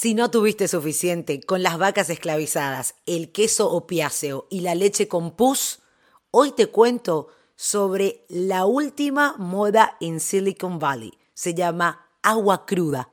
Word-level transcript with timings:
Si 0.00 0.14
no 0.14 0.30
tuviste 0.30 0.68
suficiente 0.68 1.40
con 1.40 1.64
las 1.64 1.76
vacas 1.76 2.08
esclavizadas, 2.08 2.94
el 3.04 3.32
queso 3.32 3.72
opiáceo 3.72 4.46
y 4.48 4.60
la 4.60 4.76
leche 4.76 5.08
con 5.08 5.32
pus, 5.32 5.80
hoy 6.30 6.52
te 6.52 6.68
cuento 6.68 7.30
sobre 7.56 8.24
la 8.28 8.64
última 8.64 9.34
moda 9.38 9.96
en 10.00 10.20
Silicon 10.20 10.78
Valley. 10.78 11.14
Se 11.34 11.52
llama 11.52 12.06
agua 12.22 12.64
cruda. 12.64 13.10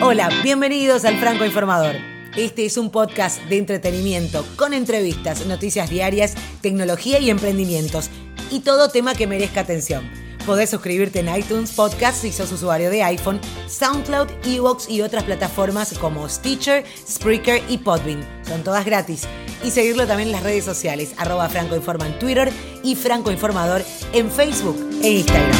Hola, 0.00 0.30
bienvenidos 0.42 1.04
al 1.04 1.18
Franco 1.18 1.44
Informador. 1.44 1.96
Este 2.38 2.64
es 2.64 2.78
un 2.78 2.90
podcast 2.90 3.42
de 3.50 3.58
entretenimiento 3.58 4.46
con 4.56 4.72
entrevistas, 4.72 5.44
noticias 5.44 5.90
diarias, 5.90 6.36
tecnología 6.62 7.18
y 7.18 7.28
emprendimientos 7.28 8.08
y 8.50 8.60
todo 8.60 8.88
tema 8.88 9.14
que 9.14 9.26
merezca 9.26 9.60
atención. 9.60 10.27
Podés 10.48 10.70
suscribirte 10.70 11.18
en 11.18 11.28
iTunes 11.28 11.72
Podcast 11.72 12.22
si 12.22 12.32
sos 12.32 12.50
usuario 12.50 12.88
de 12.88 13.02
iPhone, 13.02 13.38
SoundCloud, 13.68 14.28
Evox 14.46 14.88
y 14.88 15.02
otras 15.02 15.24
plataformas 15.24 15.92
como 15.98 16.26
Stitcher, 16.26 16.86
Spreaker 17.06 17.62
y 17.68 17.76
Podbean. 17.76 18.26
Son 18.46 18.64
todas 18.64 18.86
gratis. 18.86 19.28
Y 19.62 19.70
seguirlo 19.70 20.06
también 20.06 20.30
en 20.30 20.32
las 20.32 20.42
redes 20.42 20.64
sociales, 20.64 21.12
arroba 21.18 21.50
Franco 21.50 21.76
Informa 21.76 22.06
en 22.06 22.18
Twitter 22.18 22.50
y 22.82 22.96
Franco 22.96 23.30
Informador 23.30 23.84
en 24.14 24.30
Facebook 24.30 24.78
e 25.02 25.18
Instagram. 25.18 25.52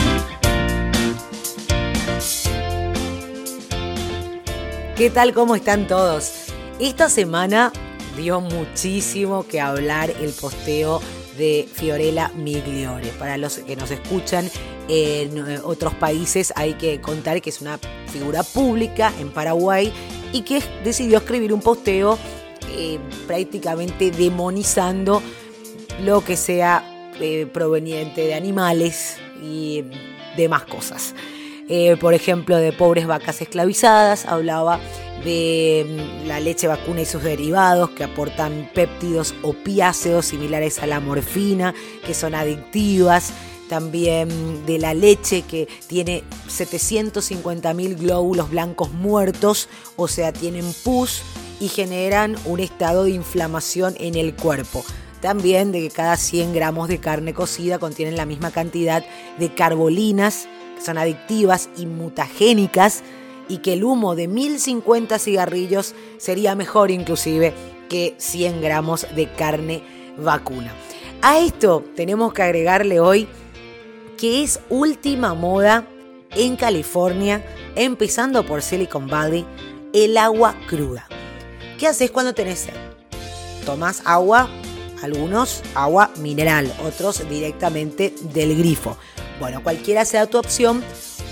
¿Qué 4.96 5.10
tal? 5.10 5.34
¿Cómo 5.34 5.54
están 5.54 5.86
todos? 5.86 6.32
Esta 6.80 7.10
semana 7.10 7.74
dio 8.16 8.40
muchísimo 8.40 9.46
que 9.46 9.60
hablar 9.60 10.08
el 10.18 10.32
posteo 10.32 11.02
de 11.38 11.68
Fiorella 11.72 12.30
Migliore. 12.34 13.08
Para 13.18 13.38
los 13.38 13.58
que 13.58 13.76
nos 13.76 13.90
escuchan 13.90 14.50
en 14.88 15.38
eh, 15.38 15.60
otros 15.62 15.94
países 15.94 16.52
hay 16.56 16.74
que 16.74 17.00
contar 17.00 17.40
que 17.40 17.50
es 17.50 17.60
una 17.60 17.78
figura 18.12 18.42
pública 18.42 19.12
en 19.20 19.30
Paraguay 19.30 19.92
y 20.32 20.42
que 20.42 20.62
decidió 20.84 21.18
escribir 21.18 21.52
un 21.52 21.60
posteo 21.60 22.18
eh, 22.76 22.98
prácticamente 23.26 24.10
demonizando 24.10 25.22
lo 26.02 26.24
que 26.24 26.36
sea 26.36 27.10
eh, 27.20 27.46
proveniente 27.46 28.22
de 28.22 28.34
animales 28.34 29.16
y 29.42 29.84
demás 30.36 30.64
cosas. 30.64 31.14
Por 32.00 32.14
ejemplo, 32.14 32.56
de 32.56 32.72
pobres 32.72 33.06
vacas 33.06 33.42
esclavizadas, 33.42 34.26
hablaba 34.26 34.80
de 35.24 35.86
mm, 36.24 36.26
la 36.28 36.40
leche 36.40 36.66
vacuna 36.66 37.02
y 37.02 37.06
sus 37.06 37.22
derivados 37.22 37.90
que 37.90 38.04
aportan 38.04 38.70
péptidos 38.74 39.34
opiáceos 39.42 40.26
similares 40.26 40.78
a 40.78 40.86
la 40.86 41.00
morfina, 41.00 41.74
que 42.06 42.14
son 42.14 42.34
adictivas. 42.34 43.32
También 43.68 44.64
de 44.64 44.78
la 44.78 44.94
leche 44.94 45.42
que 45.42 45.68
tiene 45.88 46.24
750.000 46.48 47.98
glóbulos 47.98 48.48
blancos 48.48 48.92
muertos, 48.92 49.68
o 49.96 50.08
sea, 50.08 50.32
tienen 50.32 50.64
pus 50.84 51.20
y 51.60 51.68
generan 51.68 52.36
un 52.46 52.60
estado 52.60 53.04
de 53.04 53.10
inflamación 53.10 53.94
en 53.98 54.14
el 54.14 54.34
cuerpo. 54.34 54.84
También 55.20 55.70
de 55.70 55.80
que 55.80 55.90
cada 55.90 56.16
100 56.16 56.54
gramos 56.54 56.88
de 56.88 56.98
carne 56.98 57.34
cocida 57.34 57.78
contienen 57.78 58.16
la 58.16 58.24
misma 58.24 58.52
cantidad 58.52 59.04
de 59.38 59.52
carbolinas, 59.52 60.48
son 60.80 60.98
adictivas 60.98 61.68
y 61.76 61.86
mutagénicas, 61.86 63.02
y 63.48 63.58
que 63.58 63.72
el 63.72 63.84
humo 63.84 64.14
de 64.14 64.28
1050 64.28 65.18
cigarrillos 65.18 65.94
sería 66.18 66.54
mejor 66.54 66.90
inclusive 66.90 67.54
que 67.88 68.14
100 68.18 68.60
gramos 68.60 69.06
de 69.16 69.32
carne 69.32 69.82
vacuna. 70.18 70.74
A 71.22 71.38
esto 71.38 71.82
tenemos 71.96 72.32
que 72.32 72.42
agregarle 72.42 73.00
hoy 73.00 73.26
que 74.18 74.42
es 74.42 74.60
última 74.68 75.34
moda 75.34 75.86
en 76.32 76.56
California, 76.56 77.44
empezando 77.74 78.44
por 78.44 78.62
Silicon 78.62 79.06
Valley, 79.06 79.46
el 79.92 80.18
agua 80.18 80.54
cruda. 80.68 81.08
¿Qué 81.78 81.86
haces 81.86 82.10
cuando 82.10 82.34
tenés 82.34 82.58
sed? 82.60 82.74
Tomas 83.64 84.02
agua, 84.04 84.48
algunos 85.02 85.62
agua 85.74 86.10
mineral, 86.18 86.72
otros 86.84 87.26
directamente 87.28 88.12
del 88.34 88.58
grifo. 88.58 88.96
Bueno, 89.38 89.62
cualquiera 89.62 90.04
sea 90.04 90.26
tu 90.26 90.38
opción, 90.38 90.82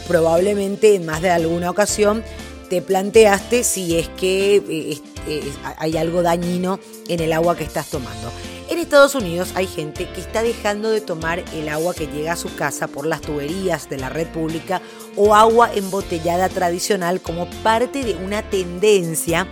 probablemente 0.06 0.94
en 0.94 1.06
más 1.06 1.22
de 1.22 1.30
alguna 1.30 1.70
ocasión 1.70 2.22
te 2.68 2.82
planteaste 2.82 3.64
si 3.64 3.96
es 3.96 4.08
que 4.08 4.56
eh, 4.56 5.00
eh, 5.28 5.52
hay 5.78 5.96
algo 5.96 6.22
dañino 6.22 6.80
en 7.08 7.20
el 7.20 7.32
agua 7.32 7.56
que 7.56 7.64
estás 7.64 7.88
tomando. 7.88 8.30
En 8.68 8.78
Estados 8.78 9.14
Unidos 9.14 9.50
hay 9.54 9.66
gente 9.66 10.08
que 10.08 10.20
está 10.20 10.42
dejando 10.42 10.90
de 10.90 11.00
tomar 11.00 11.44
el 11.54 11.68
agua 11.68 11.94
que 11.94 12.08
llega 12.08 12.32
a 12.32 12.36
su 12.36 12.54
casa 12.56 12.88
por 12.88 13.06
las 13.06 13.20
tuberías 13.20 13.88
de 13.88 13.98
la 13.98 14.08
red 14.08 14.26
pública 14.26 14.82
o 15.14 15.36
agua 15.36 15.70
embotellada 15.72 16.48
tradicional 16.48 17.20
como 17.20 17.48
parte 17.62 18.02
de 18.02 18.14
una 18.14 18.42
tendencia 18.42 19.46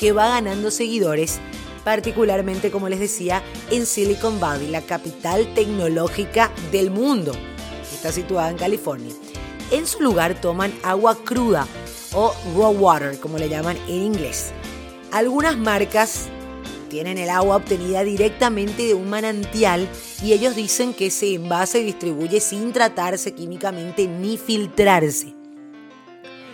que 0.00 0.12
va 0.12 0.28
ganando 0.28 0.70
seguidores, 0.70 1.40
particularmente 1.84 2.70
como 2.70 2.88
les 2.88 3.00
decía 3.00 3.42
en 3.70 3.84
Silicon 3.84 4.40
Valley, 4.40 4.68
la 4.68 4.80
capital 4.80 5.52
tecnológica 5.54 6.50
del 6.72 6.90
mundo. 6.90 7.32
Está 7.94 8.12
situada 8.12 8.50
en 8.50 8.58
California. 8.58 9.14
En 9.70 9.86
su 9.86 10.00
lugar 10.00 10.40
toman 10.40 10.72
agua 10.82 11.16
cruda 11.24 11.66
o 12.12 12.34
raw 12.56 12.72
water, 12.72 13.18
como 13.18 13.38
le 13.38 13.48
llaman 13.48 13.76
en 13.88 14.02
inglés. 14.02 14.52
Algunas 15.10 15.56
marcas 15.56 16.28
tienen 16.90 17.18
el 17.18 17.30
agua 17.30 17.56
obtenida 17.56 18.04
directamente 18.04 18.84
de 18.84 18.94
un 18.94 19.08
manantial 19.08 19.88
y 20.22 20.32
ellos 20.32 20.54
dicen 20.54 20.92
que 20.92 21.06
ese 21.06 21.34
envase 21.34 21.82
distribuye 21.82 22.40
sin 22.40 22.72
tratarse 22.72 23.32
químicamente 23.32 24.06
ni 24.06 24.36
filtrarse. 24.36 25.34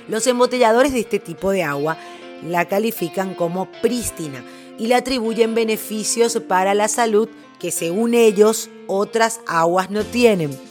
Los 0.09 0.27
embotelladores 0.27 0.93
de 0.93 1.01
este 1.01 1.19
tipo 1.19 1.51
de 1.51 1.63
agua 1.63 1.99
la 2.43 2.67
califican 2.67 3.35
como 3.35 3.71
prístina 3.83 4.45
y 4.79 4.87
le 4.87 4.95
atribuyen 4.95 5.55
beneficios 5.55 6.41
para 6.49 6.75
la 6.75 6.89
salud 6.89 7.29
que 7.59 7.71
según 7.71 8.15
ellos 8.15 8.71
otras 8.87 9.41
aguas 9.47 9.91
no 9.91 10.05
tienen. 10.05 10.70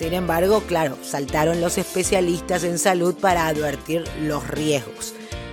Sin 0.00 0.14
embargo, 0.14 0.62
claro, 0.66 0.96
saltaron 1.02 1.60
los 1.60 1.76
especialistas 1.76 2.64
en 2.64 2.78
salud 2.78 3.14
para 3.16 3.48
advertir 3.48 4.02
los 4.22 4.48
riesgos. 4.48 5.12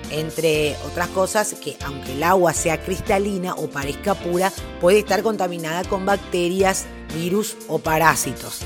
Entre 0.09 0.77
otras 0.85 1.09
cosas, 1.09 1.53
que 1.55 1.75
aunque 1.83 2.13
el 2.13 2.23
agua 2.23 2.53
sea 2.53 2.81
cristalina 2.81 3.55
o 3.55 3.67
parezca 3.69 4.15
pura, 4.15 4.53
puede 4.79 4.99
estar 4.99 5.21
contaminada 5.21 5.83
con 5.83 6.05
bacterias, 6.05 6.85
virus 7.13 7.57
o 7.67 7.79
parásitos. 7.79 8.59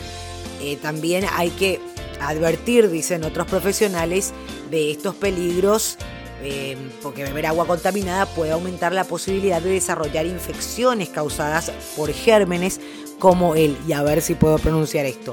Eh, 0.61 0.77
también 0.79 1.25
hay 1.33 1.49
que 1.49 1.79
advertir, 2.19 2.91
dicen 2.91 3.23
otros 3.23 3.47
profesionales, 3.47 4.33
de 4.69 4.91
estos 4.91 5.15
peligros 5.15 5.97
eh, 6.43 6.77
porque 7.01 7.23
beber 7.23 7.47
agua 7.47 7.65
contaminada 7.65 8.27
puede 8.27 8.51
aumentar 8.51 8.93
la 8.93 9.03
posibilidad 9.03 9.59
de 9.59 9.71
desarrollar 9.71 10.27
infecciones 10.27 11.09
causadas 11.09 11.71
por 11.97 12.13
gérmenes 12.13 12.79
como 13.17 13.55
el, 13.55 13.75
y 13.87 13.93
a 13.93 14.03
ver 14.03 14.21
si 14.21 14.33
puedo 14.33 14.57
pronunciar 14.57 15.05
esto, 15.05 15.31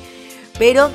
Pero 0.59 0.91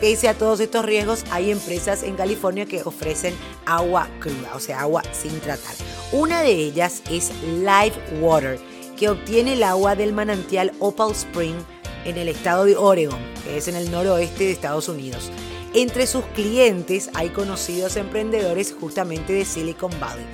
pese 0.00 0.28
a 0.28 0.34
todos 0.34 0.60
estos 0.60 0.84
riesgos, 0.84 1.24
hay 1.30 1.50
empresas 1.50 2.02
en 2.02 2.16
California 2.16 2.66
que 2.66 2.82
ofrecen 2.82 3.34
agua 3.64 4.08
cruda, 4.20 4.54
o 4.54 4.60
sea, 4.60 4.80
agua 4.80 5.02
sin 5.12 5.38
tratar. 5.40 5.74
Una 6.12 6.42
de 6.42 6.52
ellas 6.52 7.02
es 7.10 7.32
Live 7.42 8.20
Water, 8.20 8.58
que 8.96 9.08
obtiene 9.08 9.54
el 9.54 9.62
agua 9.62 9.94
del 9.94 10.12
manantial 10.12 10.72
Opal 10.78 11.12
Spring 11.12 11.56
en 12.04 12.18
el 12.18 12.28
estado 12.28 12.64
de 12.64 12.76
Oregon, 12.76 13.18
que 13.44 13.56
es 13.56 13.68
en 13.68 13.76
el 13.76 13.90
noroeste 13.90 14.44
de 14.44 14.52
Estados 14.52 14.88
Unidos. 14.88 15.30
Entre 15.74 16.06
sus 16.06 16.24
clientes 16.26 17.10
hay 17.14 17.30
conocidos 17.30 17.96
emprendedores 17.96 18.74
justamente 18.78 19.32
de 19.32 19.44
Silicon 19.44 19.92
Valley. 20.00 20.24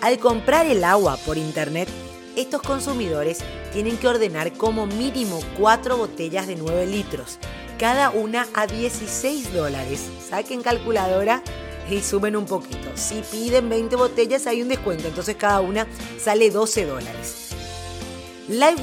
Al 0.00 0.18
comprar 0.18 0.66
el 0.66 0.84
agua 0.84 1.18
por 1.26 1.36
internet, 1.36 1.88
estos 2.36 2.62
consumidores 2.62 3.40
tienen 3.72 3.96
que 3.96 4.08
ordenar 4.08 4.52
como 4.52 4.86
mínimo 4.86 5.40
4 5.58 5.96
botellas 5.96 6.46
de 6.46 6.56
9 6.56 6.86
litros, 6.86 7.38
cada 7.78 8.10
una 8.10 8.46
a 8.54 8.66
16 8.66 9.52
dólares. 9.52 10.08
Saquen 10.28 10.62
calculadora 10.62 11.42
y 11.90 12.00
suben 12.00 12.36
un 12.36 12.46
poquito. 12.46 12.90
Si 12.94 13.22
piden 13.30 13.68
20 13.68 13.96
botellas 13.96 14.46
hay 14.46 14.62
un 14.62 14.68
descuento, 14.68 15.08
entonces 15.08 15.36
cada 15.36 15.60
una 15.60 15.86
sale 16.18 16.50
12 16.50 16.86
dólares. 16.86 17.48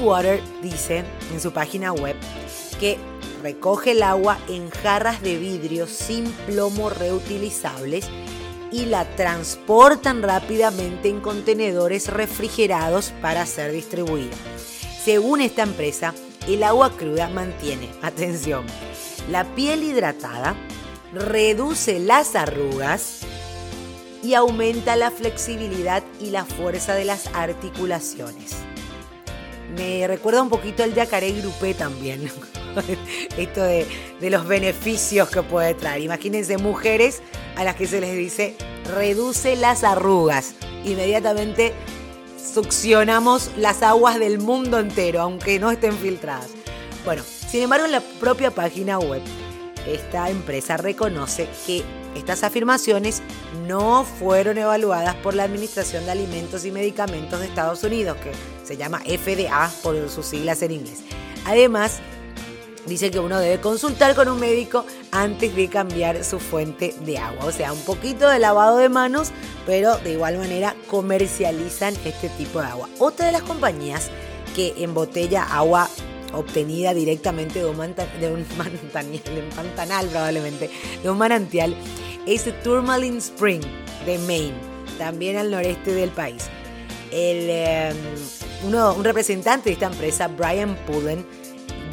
Water 0.00 0.40
dice 0.62 1.04
en 1.32 1.40
su 1.40 1.50
página 1.52 1.92
web 1.92 2.16
que 2.78 2.98
recoge 3.42 3.92
el 3.92 4.02
agua 4.02 4.38
en 4.48 4.70
jarras 4.70 5.22
de 5.22 5.36
vidrio 5.36 5.86
sin 5.86 6.30
plomo 6.46 6.90
reutilizables 6.90 8.08
y 8.72 8.86
la 8.86 9.04
transportan 9.16 10.22
rápidamente 10.22 11.08
en 11.08 11.20
contenedores 11.20 12.08
refrigerados 12.08 13.12
para 13.22 13.46
ser 13.46 13.72
distribuida. 13.72 14.34
Según 15.02 15.40
esta 15.40 15.62
empresa, 15.62 16.14
el 16.48 16.62
agua 16.62 16.90
cruda 16.96 17.28
mantiene, 17.28 17.88
atención, 18.02 18.66
la 19.30 19.44
piel 19.54 19.84
hidratada, 19.84 20.56
reduce 21.12 22.00
las 22.00 22.34
arrugas 22.34 23.20
y 24.22 24.34
aumenta 24.34 24.96
la 24.96 25.10
flexibilidad 25.10 26.02
y 26.20 26.30
la 26.30 26.44
fuerza 26.44 26.94
de 26.94 27.04
las 27.04 27.28
articulaciones. 27.28 28.56
Me 29.76 30.06
recuerda 30.08 30.42
un 30.42 30.48
poquito 30.48 30.82
el 30.82 30.94
yacaré 30.94 31.32
grupé 31.32 31.74
también. 31.74 32.30
Esto 33.36 33.62
de, 33.62 33.86
los 34.20 34.46
beneficios 34.46 35.28
que 35.28 35.42
puede 35.42 35.74
traer. 35.74 36.02
Imagínense 36.02 36.58
mujeres 36.58 37.22
a 37.56 37.64
las 37.64 37.76
que 37.76 37.86
se 37.86 38.00
les 38.00 38.16
dice 38.16 38.56
reduce 38.94 39.56
las 39.56 39.84
arrugas. 39.84 40.54
Inmediatamente 40.84 41.72
succionamos 42.54 43.50
las 43.56 43.82
aguas 43.82 44.18
del 44.18 44.38
mundo 44.38 44.78
entero, 44.78 45.20
aunque 45.20 45.58
no 45.58 45.70
estén 45.70 45.92
filtradas. 45.94 46.50
Bueno, 47.04 47.22
sin 47.22 47.62
embargo, 47.62 47.86
en 47.86 47.92
la 47.92 48.00
propia 48.00 48.50
página 48.50 48.98
web, 48.98 49.22
esta 49.86 50.30
empresa 50.30 50.76
reconoce 50.76 51.48
que 51.66 51.82
estas 52.16 52.42
afirmaciones 52.42 53.22
no 53.66 54.04
fueron 54.04 54.58
evaluadas 54.58 55.14
por 55.16 55.34
la 55.34 55.44
Administración 55.44 56.04
de 56.06 56.12
Alimentos 56.12 56.64
y 56.64 56.72
Medicamentos 56.72 57.40
de 57.40 57.46
Estados 57.46 57.84
Unidos, 57.84 58.16
que 58.16 58.32
se 58.64 58.76
llama 58.76 59.00
FDA 59.00 59.70
por 59.82 60.08
sus 60.08 60.26
siglas 60.26 60.62
en 60.62 60.72
inglés. 60.72 61.02
Además, 61.44 62.00
dice 62.86 63.10
que 63.10 63.18
uno 63.18 63.38
debe 63.38 63.60
consultar 63.60 64.14
con 64.14 64.28
un 64.28 64.40
médico 64.40 64.84
antes 65.10 65.54
de 65.54 65.68
cambiar 65.68 66.24
su 66.24 66.38
fuente 66.38 66.94
de 67.00 67.18
agua. 67.18 67.44
O 67.44 67.52
sea, 67.52 67.72
un 67.72 67.80
poquito 67.80 68.28
de 68.28 68.38
lavado 68.38 68.78
de 68.78 68.88
manos, 68.88 69.32
pero 69.66 69.96
de 69.98 70.12
igual 70.12 70.38
manera 70.38 70.74
comercializan 70.88 71.94
este 72.04 72.28
tipo 72.30 72.60
de 72.60 72.66
agua. 72.66 72.88
Otra 72.98 73.26
de 73.26 73.32
las 73.32 73.42
compañías 73.42 74.10
que 74.54 74.74
embotella 74.78 75.42
agua 75.42 75.88
obtenida 76.32 76.94
directamente 76.94 77.60
de 77.60 77.66
un, 77.66 77.76
de 77.76 78.32
un 78.32 78.46
manantial, 78.56 80.08
probablemente, 80.08 80.70
de 81.02 81.10
un 81.10 81.18
manantial, 81.18 81.76
es 82.26 82.44
Tourmaline 82.62 83.18
Spring 83.18 83.62
de 84.04 84.18
Maine, 84.18 84.56
también 84.98 85.36
al 85.36 85.50
noreste 85.50 85.92
del 85.92 86.10
país. 86.10 86.44
El, 87.12 87.48
em, 87.48 87.96
uno, 88.64 88.94
un 88.94 89.04
representante 89.04 89.70
de 89.70 89.74
esta 89.74 89.86
empresa, 89.86 90.28
Brian 90.28 90.76
Pullen, 90.86 91.24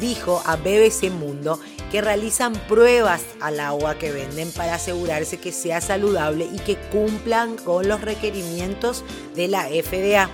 dijo 0.04 0.42
a 0.44 0.56
BBC 0.56 1.10
Mundo 1.10 1.58
que 1.90 2.02
realizan 2.02 2.52
pruebas 2.68 3.22
al 3.40 3.58
agua 3.58 3.98
que 3.98 4.12
venden 4.12 4.52
para 4.52 4.74
asegurarse 4.74 5.38
que 5.38 5.50
sea 5.50 5.80
saludable 5.80 6.46
y 6.52 6.58
que 6.58 6.76
cumplan 6.76 7.56
con 7.56 7.88
los 7.88 8.02
requerimientos 8.02 9.02
de 9.34 9.48
la 9.48 9.64
FDA. 9.64 10.28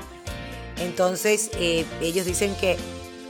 Entonces, 0.79 1.51
eh, 1.55 1.85
ellos 2.01 2.27
dicen 2.27 2.57
que 2.57 2.79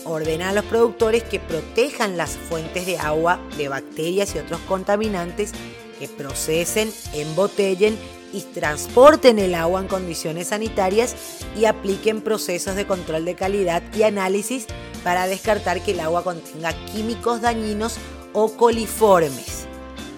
ordenan 0.05 0.49
a 0.49 0.53
los 0.55 0.65
productores 0.65 1.25
que 1.25 1.41
protejan 1.41 2.17
las 2.17 2.31
fuentes 2.31 2.87
de 2.87 2.97
agua 2.97 3.39
de 3.59 3.69
bacterias 3.69 4.35
y 4.35 4.39
otros 4.39 4.61
contaminantes, 4.63 5.53
que 5.99 6.09
procesen, 6.09 6.91
embotellen 7.13 7.99
y 8.33 8.41
transporten 8.41 9.39
el 9.39 9.55
agua 9.55 9.81
en 9.81 9.89
condiciones 9.89 10.49
sanitarias 10.49 11.15
y 11.57 11.65
apliquen 11.65 12.21
procesos 12.21 12.77
de 12.77 12.87
control 12.87 13.25
de 13.25 13.35
calidad 13.35 13.83
y 13.95 14.03
análisis 14.03 14.67
para 15.03 15.27
descartar 15.27 15.83
que 15.83 15.93
el 15.93 16.01
agua 16.01 16.23
contenga 16.23 16.73
químicos 16.87 17.41
dañinos 17.41 17.97
o 18.33 18.53
coliformes, 18.53 19.67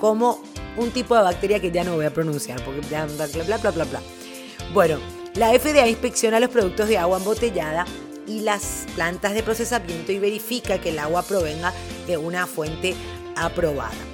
como 0.01 0.43
un 0.77 0.91
tipo 0.91 1.17
de 1.17 1.23
bacteria 1.23 1.61
que 1.61 1.71
ya 1.71 1.85
no 1.85 1.95
voy 1.95 2.07
a 2.07 2.15
pronunciar 2.15 2.63
porque 2.65 2.81
bla 2.89 3.07
bla 3.07 3.27
bla 3.27 3.59
bla 3.59 3.71
bla 3.71 3.85
bla. 3.85 4.01
Bueno, 4.73 4.99
la 5.35 5.59
FDA 5.59 5.89
inspecciona 5.89 6.41
los 6.41 6.51
productos 6.51 6.89
de 6.89 6.99
agua 6.99 7.19
embotellada 7.19 7.87
y 8.27 8.41
las 8.41 8.87
plantas 8.95 9.35
de 9.35 9.43
procesamiento 9.43 10.13
y 10.13 10.19
verifica 10.19 10.79
que 10.79 10.91
el 10.91 10.99
agua 10.99 11.23
provenga 11.23 11.73
de 12.07 12.17
una 12.17 12.47
fuente 12.47 12.95
aprobada. 13.37 14.12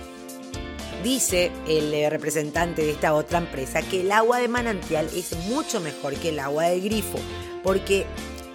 Dice 1.03 1.53
el 1.69 1.95
eh, 1.95 2.11
representante 2.11 2.83
de 2.83 2.91
esta 2.91 3.15
otra 3.15 3.39
empresa 3.39 3.83
que 3.83 4.01
el 4.01 4.11
agua 4.11 4.39
de 4.39 4.49
manantial 4.49 5.09
es 5.15 5.37
mucho 5.49 5.81
mejor 5.81 6.15
que 6.15 6.31
el 6.31 6.41
agua 6.41 6.65
de 6.65 6.81
grifo, 6.81 7.19
porque 7.63 8.05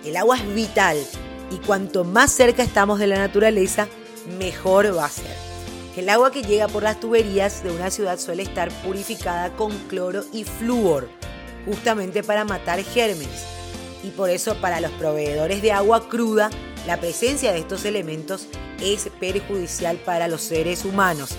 el 0.03 0.17
agua 0.17 0.37
es 0.37 0.53
vital 0.53 0.97
y 1.51 1.57
cuanto 1.65 2.03
más 2.03 2.31
cerca 2.31 2.61
estamos 2.61 2.99
de 2.99 3.07
la 3.07 3.17
naturaleza, 3.17 3.87
mejor 4.37 4.95
va 4.95 5.05
a 5.05 5.09
ser. 5.09 5.35
El 5.95 6.09
agua 6.09 6.31
que 6.31 6.41
llega 6.41 6.67
por 6.67 6.83
las 6.83 6.99
tuberías 6.99 7.63
de 7.63 7.71
una 7.71 7.91
ciudad 7.91 8.19
suele 8.19 8.43
estar 8.43 8.69
purificada 8.83 9.55
con 9.55 9.71
cloro 9.87 10.25
y 10.33 10.43
flúor, 10.43 11.07
justamente 11.65 12.23
para 12.23 12.43
matar 12.43 12.83
gérmenes 12.83 13.53
y 14.03 14.09
por 14.09 14.29
eso 14.29 14.55
para 14.55 14.81
los 14.81 14.91
proveedores 14.91 15.61
de 15.61 15.71
agua 15.71 16.09
cruda 16.09 16.49
la 16.85 16.99
presencia 16.99 17.53
de 17.53 17.59
estos 17.59 17.85
elementos 17.85 18.47
es 18.81 19.09
perjudicial 19.19 19.97
para 19.97 20.27
los 20.27 20.41
seres 20.41 20.83
humanos. 20.83 21.29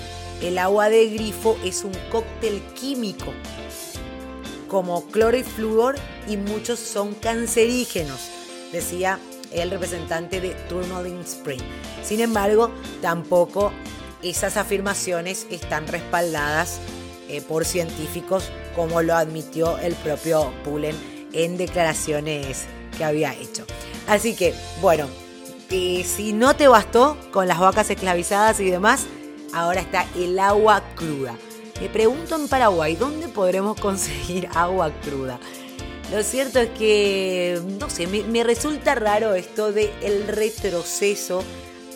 El 0.44 0.58
agua 0.58 0.91
de 0.91 1.08
grifo 1.08 1.56
es 1.64 1.85
un 1.85 1.94
cóctel 2.12 2.61
químico 2.75 3.32
como 4.69 5.06
cloro 5.06 5.38
y 5.38 5.43
flúor 5.43 5.96
y 6.29 6.37
muchos 6.37 6.79
son 6.79 7.14
cancerígenos, 7.14 8.29
decía 8.70 9.19
el 9.52 9.70
representante 9.70 10.43
de 10.43 10.50
Tourmaline 10.69 11.23
Spring. 11.23 11.62
Sin 12.02 12.20
embargo, 12.20 12.70
tampoco 13.00 13.73
esas 14.23 14.58
afirmaciones 14.58 15.46
están 15.49 15.88
respaldadas 15.88 16.79
eh, 17.31 17.41
por 17.41 17.64
científicos 17.64 18.50
como 18.76 19.00
lo 19.00 19.14
admitió 19.14 19.79
el 19.79 19.94
propio 19.94 20.52
Pullen 20.62 20.96
en 21.32 21.56
declaraciones 21.56 22.67
que 22.99 23.05
había 23.05 23.32
hecho. 23.32 23.64
Así 24.06 24.35
que, 24.35 24.52
bueno, 24.82 25.06
si 25.70 26.35
no 26.35 26.55
te 26.55 26.69
bastó 26.69 27.17
con 27.32 27.49
las 27.49 27.58
vacas 27.58 27.88
esclavizadas 27.88 28.61
y 28.61 28.69
demás, 28.70 29.06
ahora 29.55 29.81
está 29.81 30.06
el 30.17 30.39
agua 30.39 30.83
cruda. 30.95 31.37
Me 31.81 31.89
pregunto 31.89 32.37
en 32.37 32.49
Paraguay, 32.49 32.97
¿dónde 32.97 33.29
podremos 33.29 33.81
conseguir 33.81 34.49
agua 34.55 34.93
cruda? 35.03 35.39
Lo 36.12 36.23
cierto 36.23 36.61
es 36.61 36.71
que, 36.71 37.61
no 37.81 37.89
sé, 37.89 38.06
me, 38.06 38.45
resulta 38.45 38.95
raro 38.95 39.35
esto 39.35 39.73
de 39.73 39.91
el 40.03 40.29
retroceso 40.29 41.43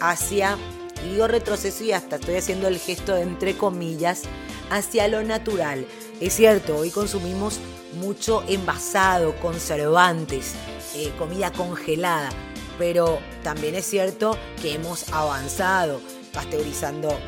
hacia, 0.00 0.56
digo 1.04 1.28
retroceso 1.28 1.84
y 1.84 1.92
hasta 1.92 2.16
estoy 2.16 2.36
haciendo 2.36 2.68
el 2.68 2.78
gesto 2.78 3.14
de 3.14 3.22
entre 3.22 3.56
comillas, 3.56 4.22
hacia 4.70 5.08
lo 5.08 5.22
natural. 5.22 5.86
Es 6.20 6.34
cierto, 6.34 6.78
hoy 6.78 6.90
consumimos 6.90 7.60
mucho 8.00 8.42
envasado, 8.48 9.36
conservantes, 9.36 10.54
eh, 10.96 11.12
comida 11.18 11.52
congelada, 11.52 12.30
pero 12.78 13.18
también 13.42 13.74
es 13.74 13.84
cierto 13.84 14.38
que 14.62 14.74
hemos 14.74 15.12
avanzado 15.12 16.00
pasteurizando 16.32 17.18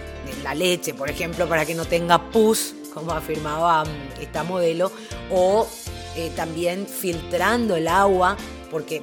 la 0.42 0.54
leche, 0.54 0.94
por 0.94 1.10
ejemplo, 1.10 1.48
para 1.48 1.64
que 1.64 1.74
no 1.74 1.84
tenga 1.84 2.30
pus, 2.30 2.74
como 2.94 3.12
afirmaba 3.12 3.84
mm, 3.84 3.88
esta 4.20 4.42
modelo, 4.42 4.90
o 5.30 5.68
eh, 6.16 6.30
también 6.34 6.86
filtrando 6.86 7.76
el 7.76 7.88
agua, 7.88 8.36
porque 8.70 9.02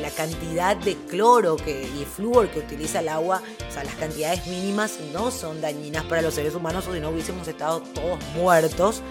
la 0.00 0.10
cantidad 0.10 0.76
de 0.76 0.96
cloro 0.96 1.56
que, 1.56 1.82
y 1.82 2.04
flúor 2.04 2.48
que 2.48 2.60
utiliza 2.60 3.00
el 3.00 3.08
agua, 3.08 3.42
o 3.68 3.72
sea, 3.72 3.84
las 3.84 3.94
cantidades 3.96 4.46
mínimas 4.46 4.98
no 5.12 5.30
son 5.30 5.60
dañinas 5.60 6.04
para 6.04 6.22
los 6.22 6.34
seres 6.34 6.54
humanos, 6.54 6.86
o 6.88 6.94
si 6.94 7.00
no 7.00 7.10
hubiésemos 7.10 7.46
estado 7.46 7.80
todos 7.80 8.18
muertos. 8.34 9.02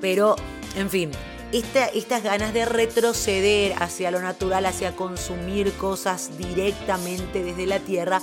Pero, 0.00 0.36
en 0.74 0.90
fin, 0.90 1.10
estas 1.52 2.22
ganas 2.22 2.54
de 2.54 2.64
retroceder 2.64 3.74
hacia 3.78 4.10
lo 4.10 4.20
natural, 4.20 4.64
hacia 4.66 4.96
consumir 4.96 5.72
cosas 5.74 6.30
directamente 6.38 7.42
desde 7.42 7.66
la 7.66 7.78
tierra, 7.78 8.22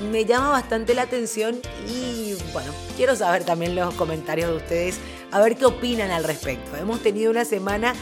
me 0.00 0.24
llama 0.24 0.50
bastante 0.50 0.94
la 0.94 1.02
atención 1.02 1.60
y 1.88 2.34
bueno, 2.52 2.72
quiero 2.96 3.14
saber 3.16 3.44
también 3.44 3.74
los 3.74 3.94
comentarios 3.94 4.50
de 4.50 4.56
ustedes, 4.56 4.98
a 5.30 5.40
ver 5.40 5.56
qué 5.56 5.66
opinan 5.66 6.10
al 6.10 6.24
respecto. 6.24 6.76
Hemos 6.76 7.02
tenido 7.02 7.30
una 7.30 7.44
semana 7.44 7.94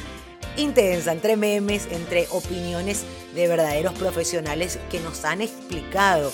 intensa 0.57 1.13
entre 1.13 1.37
memes, 1.37 1.89
entre 1.91 2.27
opiniones 2.31 3.05
de 3.35 3.49
verdaderos 3.49 3.95
profesionales 3.95 4.79
que 4.91 5.01
nos 5.01 5.25
han 5.25 5.41
explicado 5.41 6.33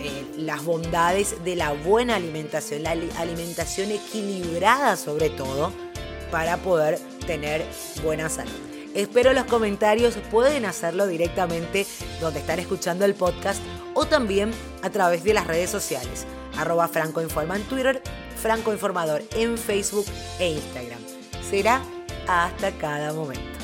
eh, 0.00 0.24
las 0.36 0.64
bondades 0.64 1.42
de 1.44 1.56
la 1.56 1.72
buena 1.72 2.16
alimentación, 2.16 2.82
la 2.82 2.92
alimentación 2.92 3.90
equilibrada 3.90 4.96
sobre 4.96 5.30
todo, 5.30 5.72
para 6.30 6.58
poder 6.58 6.98
tener 7.26 7.64
buena 8.02 8.28
salud. 8.28 8.52
Espero 8.94 9.32
los 9.32 9.44
comentarios, 9.44 10.16
pueden 10.30 10.64
hacerlo 10.64 11.06
directamente 11.06 11.86
donde 12.20 12.40
están 12.40 12.58
escuchando 12.58 13.04
el 13.04 13.14
podcast 13.14 13.60
o 13.98 14.06
también 14.06 14.52
a 14.82 14.90
través 14.90 15.24
de 15.24 15.34
las 15.34 15.48
redes 15.48 15.70
sociales. 15.70 16.24
Arroba 16.56 16.86
Franco 16.86 17.20
Informa 17.20 17.56
en 17.56 17.64
Twitter, 17.64 18.00
Franco 18.40 18.72
Informador 18.72 19.24
en 19.34 19.58
Facebook 19.58 20.06
e 20.38 20.50
Instagram. 20.50 21.00
Será 21.42 21.82
hasta 22.28 22.70
cada 22.78 23.12
momento. 23.12 23.57